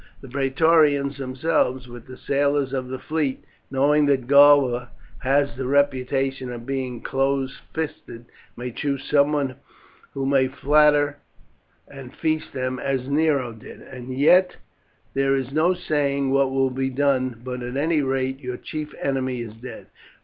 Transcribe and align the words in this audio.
The 0.19 0.29
Praetorians 0.29 1.19
themselves, 1.19 1.87
with 1.87 2.07
the 2.07 2.17
sailors 2.17 2.73
of 2.73 2.87
the 2.87 2.97
fleet, 2.97 3.43
knowing 3.69 4.07
that 4.07 4.25
Galba 4.25 4.89
has 5.19 5.55
the 5.55 5.67
reputation 5.67 6.51
of 6.51 6.65
being 6.65 7.01
close 7.03 7.59
fisted, 7.75 8.25
may 8.57 8.71
choose 8.71 9.03
someone 9.07 9.57
who 10.15 10.25
may 10.25 10.47
flatter 10.47 11.17
and 11.87 12.15
feast 12.15 12.51
them 12.51 12.79
as 12.79 13.07
Nero 13.07 13.51
did. 13.53 13.83
As 13.83 14.05
yet 14.05 14.55
there 15.13 15.35
is 15.35 15.51
no 15.53 15.75
saying 15.75 16.31
what 16.31 16.49
will 16.49 16.71
be 16.71 16.89
done, 16.89 17.39
but 17.43 17.61
at 17.61 17.77
any 17.77 18.01
rate 18.01 18.39
your 18.39 18.57
chief 18.57 18.95
enemy 18.99 19.41
is 19.41 19.53
dead. 19.53 19.85